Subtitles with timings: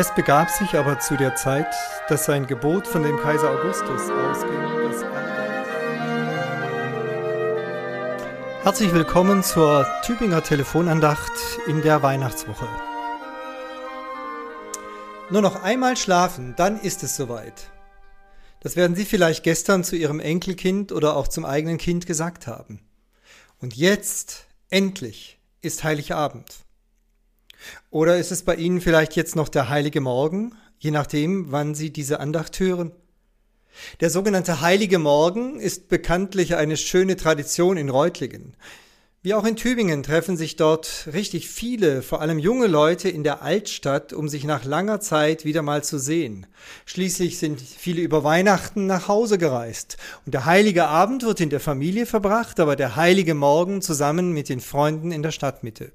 [0.00, 1.74] Es begab sich aber zu der Zeit,
[2.08, 5.02] dass sein Gebot von dem Kaiser Augustus ausging, dass
[8.62, 11.32] Herzlich willkommen zur Tübinger Telefonandacht
[11.66, 12.68] in der Weihnachtswoche.
[15.30, 17.72] Nur noch einmal schlafen, dann ist es soweit.
[18.60, 22.78] Das werden Sie vielleicht gestern zu Ihrem Enkelkind oder auch zum eigenen Kind gesagt haben.
[23.58, 26.67] Und jetzt, endlich, ist Heiligabend.
[27.90, 31.90] Oder ist es bei Ihnen vielleicht jetzt noch der heilige Morgen, je nachdem, wann Sie
[31.90, 32.92] diese Andacht hören?
[34.00, 38.56] Der sogenannte heilige Morgen ist bekanntlich eine schöne Tradition in Reutlingen.
[39.20, 43.42] Wie auch in Tübingen treffen sich dort richtig viele, vor allem junge Leute in der
[43.42, 46.46] Altstadt, um sich nach langer Zeit wieder mal zu sehen.
[46.86, 51.58] Schließlich sind viele über Weihnachten nach Hause gereist und der heilige Abend wird in der
[51.58, 55.90] Familie verbracht, aber der heilige Morgen zusammen mit den Freunden in der Stadtmitte.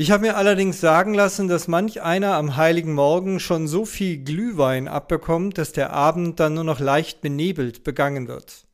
[0.00, 4.24] Ich habe mir allerdings sagen lassen, dass manch einer am heiligen Morgen schon so viel
[4.24, 8.66] Glühwein abbekommt, dass der Abend dann nur noch leicht benebelt begangen wird.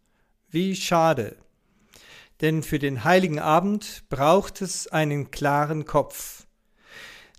[0.50, 1.34] Wie schade.
[2.42, 6.45] Denn für den heiligen Abend braucht es einen klaren Kopf.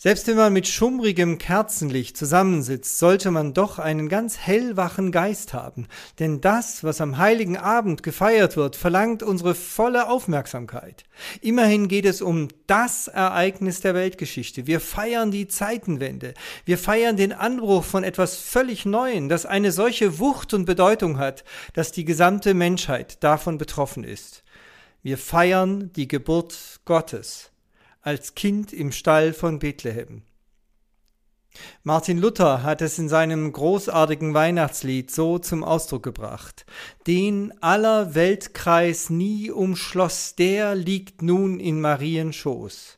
[0.07, 5.85] Selbst wenn man mit schummrigem Kerzenlicht zusammensitzt, sollte man doch einen ganz hellwachen Geist haben,
[6.17, 11.03] denn das, was am heiligen Abend gefeiert wird, verlangt unsere volle Aufmerksamkeit.
[11.41, 14.65] Immerhin geht es um das Ereignis der Weltgeschichte.
[14.65, 16.35] Wir feiern die Zeitenwende.
[16.63, 21.43] Wir feiern den Anbruch von etwas völlig Neuen, das eine solche Wucht und Bedeutung hat,
[21.73, 24.45] dass die gesamte Menschheit davon betroffen ist.
[25.03, 27.51] Wir feiern die Geburt Gottes
[28.07, 30.21] als Kind im Stall von Bethlehem.
[31.83, 36.65] Martin Luther hat es in seinem großartigen Weihnachtslied so zum Ausdruck gebracht.
[37.05, 42.97] Den aller Weltkreis nie umschloss, der liegt nun in Marien Schoß.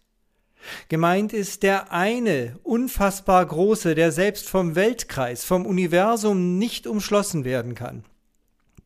[0.89, 7.73] Gemeint ist der eine, unfassbar große, der selbst vom Weltkreis, vom Universum nicht umschlossen werden
[7.73, 8.03] kann.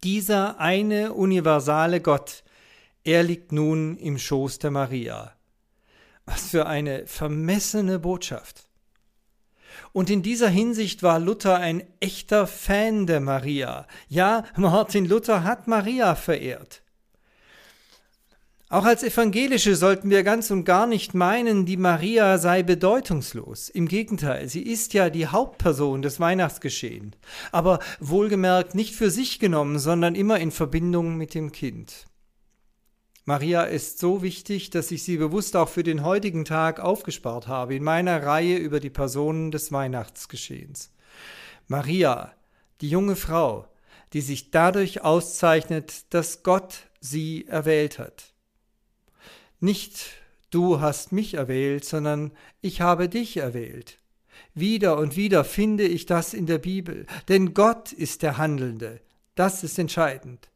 [0.05, 2.45] Dieser eine universale Gott,
[3.03, 5.33] er liegt nun im Schoß der Maria.
[6.25, 8.67] Was für eine vermessene Botschaft.
[9.91, 13.87] Und in dieser Hinsicht war Luther ein echter Fan der Maria.
[14.07, 16.83] Ja, Martin Luther hat Maria verehrt.
[18.69, 23.69] Auch als Evangelische sollten wir ganz und gar nicht meinen, die Maria sei bedeutungslos.
[23.69, 27.15] Im Gegenteil, sie ist ja die Hauptperson des Weihnachtsgeschehens.
[27.51, 32.05] Aber wohlgemerkt nicht für sich genommen, sondern immer in Verbindung mit dem Kind.
[33.25, 37.75] Maria ist so wichtig, dass ich sie bewusst auch für den heutigen Tag aufgespart habe
[37.75, 40.91] in meiner Reihe über die Personen des Weihnachtsgeschehens.
[41.67, 42.33] Maria,
[42.81, 43.67] die junge Frau,
[44.11, 48.33] die sich dadurch auszeichnet, dass Gott sie erwählt hat.
[49.61, 50.17] Nicht
[50.49, 53.99] du hast mich erwählt, sondern ich habe dich erwählt.
[54.53, 58.99] Wieder und wieder finde ich das in der Bibel, denn Gott ist der Handelnde.
[59.35, 60.49] Das ist entscheidend.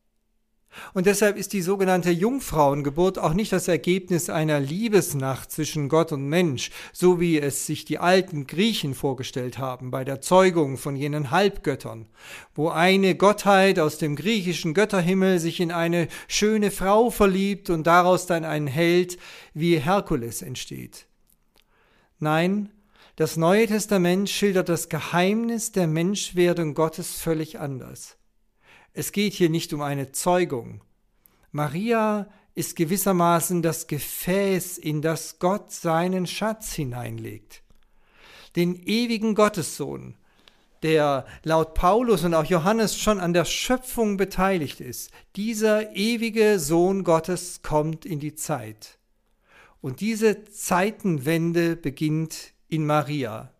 [0.93, 6.27] Und deshalb ist die sogenannte Jungfrauengeburt auch nicht das Ergebnis einer Liebesnacht zwischen Gott und
[6.27, 11.31] Mensch, so wie es sich die alten Griechen vorgestellt haben bei der Zeugung von jenen
[11.31, 12.07] Halbgöttern,
[12.53, 18.25] wo eine Gottheit aus dem griechischen Götterhimmel sich in eine schöne Frau verliebt und daraus
[18.25, 19.17] dann ein Held
[19.53, 21.07] wie Herkules entsteht.
[22.19, 22.71] Nein,
[23.15, 28.17] das Neue Testament schildert das Geheimnis der Menschwerdung Gottes völlig anders.
[28.97, 30.81] Es geht hier nicht um eine Zeugung.
[31.51, 37.61] Maria ist gewissermaßen das Gefäß, in das Gott seinen Schatz hineinlegt.
[38.55, 40.15] Den ewigen Gottessohn,
[40.81, 45.11] der laut Paulus und auch Johannes schon an der Schöpfung beteiligt ist.
[45.35, 48.97] Dieser ewige Sohn Gottes kommt in die Zeit.
[49.79, 53.53] Und diese Zeitenwende beginnt in Maria.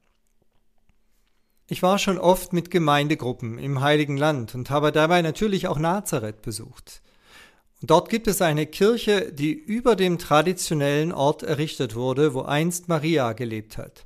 [1.69, 6.41] Ich war schon oft mit Gemeindegruppen im Heiligen Land und habe dabei natürlich auch Nazareth
[6.41, 7.01] besucht.
[7.81, 12.87] Und dort gibt es eine Kirche, die über dem traditionellen Ort errichtet wurde, wo einst
[12.87, 14.05] Maria gelebt hat.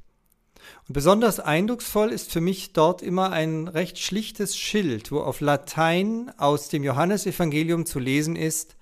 [0.87, 6.31] Und besonders eindrucksvoll ist für mich dort immer ein recht schlichtes Schild, wo auf Latein
[6.37, 8.75] aus dem Johannesevangelium zu lesen ist,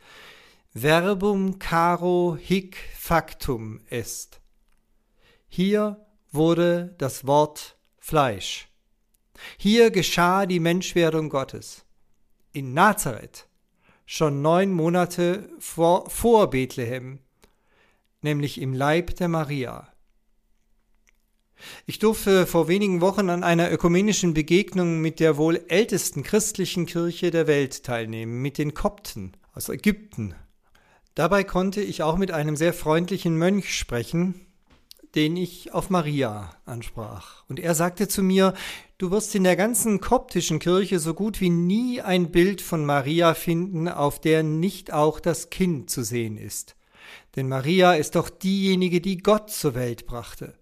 [0.74, 4.40] Verbum caro hic factum est.
[5.50, 7.76] Hier wurde das Wort
[8.10, 8.68] Fleisch.
[9.60, 11.86] Hier geschah die Menschwerdung Gottes.
[12.54, 13.48] In Nazareth,
[14.08, 17.20] schon neun Monate vor, vor Bethlehem,
[18.24, 19.94] nämlich im Leib der Maria.
[21.86, 27.30] Ich durfte vor wenigen Wochen an einer ökumenischen Begegnung mit der wohl ältesten christlichen Kirche
[27.30, 30.34] der Welt teilnehmen, mit den Kopten aus Ägypten.
[31.14, 34.48] Dabei konnte ich auch mit einem sehr freundlichen Mönch sprechen,
[35.16, 37.44] den ich auf Maria ansprach.
[37.50, 38.54] Und er sagte zu mir,
[38.98, 43.34] du wirst in der ganzen koptischen Kirche so gut wie nie ein Bild von Maria
[43.34, 46.76] finden, auf der nicht auch das Kind zu sehen ist.
[47.36, 50.54] Denn Maria ist doch diejenige, die Gott zur Welt brachte.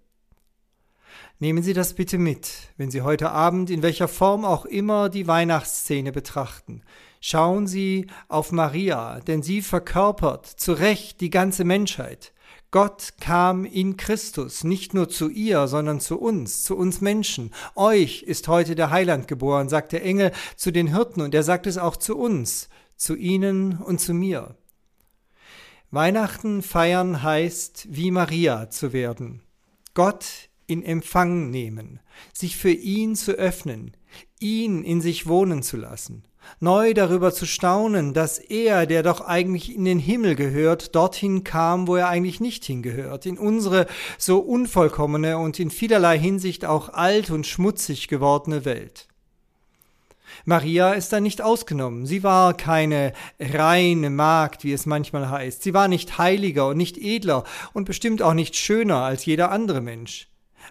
[1.40, 5.28] Nehmen Sie das bitte mit, wenn Sie heute Abend in welcher Form auch immer die
[5.28, 6.82] Weihnachtsszene betrachten.
[7.20, 12.34] Schauen Sie auf Maria, denn sie verkörpert zu Recht die ganze Menschheit.
[12.70, 17.52] Gott kam in Christus, nicht nur zu ihr, sondern zu uns, zu uns Menschen.
[17.76, 21.66] Euch ist heute der Heiland geboren, sagt der Engel zu den Hirten, und er sagt
[21.66, 22.68] es auch zu uns,
[22.98, 24.58] zu ihnen und zu mir.
[25.92, 29.42] Weihnachten feiern heißt, wie Maria zu werden.
[29.94, 32.02] Gott in Empfang nehmen,
[32.34, 33.96] sich für ihn zu öffnen,
[34.40, 36.24] ihn in sich wohnen zu lassen,
[36.60, 41.88] neu darüber zu staunen, dass er, der doch eigentlich in den Himmel gehört, dorthin kam,
[41.88, 47.30] wo er eigentlich nicht hingehört, in unsere so unvollkommene und in vielerlei Hinsicht auch alt
[47.30, 49.08] und schmutzig gewordene Welt.
[50.46, 52.06] Maria ist da nicht ausgenommen.
[52.06, 55.64] Sie war keine reine Magd, wie es manchmal heißt.
[55.64, 59.82] Sie war nicht heiliger und nicht edler und bestimmt auch nicht schöner als jeder andere
[59.82, 60.28] Mensch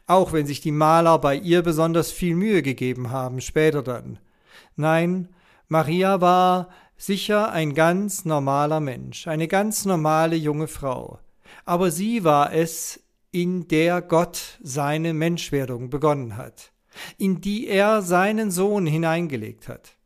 [0.06, 4.19] auch wenn sich die Maler bei ihr besonders viel Mühe gegeben haben, später dann.
[4.76, 5.28] Nein,
[5.69, 11.19] Maria war sicher ein ganz normaler Mensch, eine ganz normale junge Frau.
[11.65, 13.03] Aber sie war es,
[13.33, 16.73] in der Gott seine Menschwerdung begonnen hat,
[17.19, 19.97] in die er seinen Sohn hineingelegt hat.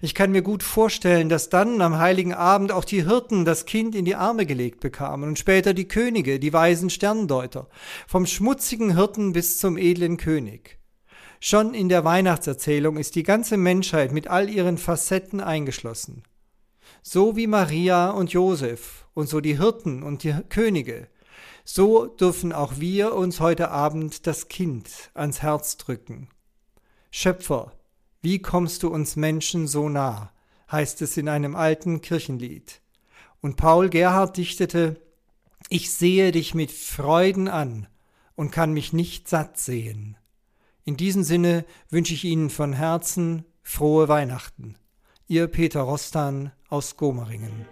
[0.00, 3.94] Ich kann mir gut vorstellen, dass dann am heiligen Abend auch die Hirten das Kind
[3.94, 7.68] in die Arme gelegt bekamen und später die Könige, die weisen Sterndeuter,
[8.06, 10.78] vom schmutzigen Hirten bis zum edlen König.
[11.44, 16.22] Schon in der Weihnachtserzählung ist die ganze Menschheit mit all ihren Facetten eingeschlossen.
[17.02, 21.08] So wie Maria und Josef und so die Hirten und die Könige,
[21.64, 26.28] so dürfen auch wir uns heute Abend das Kind ans Herz drücken.
[27.10, 27.72] Schöpfer,
[28.20, 30.32] wie kommst du uns Menschen so nah?
[30.70, 32.80] heißt es in einem alten Kirchenlied.
[33.40, 34.94] Und Paul Gerhard dichtete,
[35.70, 37.88] ich sehe dich mit Freuden an
[38.36, 40.16] und kann mich nicht satt sehen.
[40.84, 44.76] In diesem Sinne wünsche ich Ihnen von Herzen frohe Weihnachten.
[45.28, 47.66] Ihr Peter Rostan aus Gomeringen.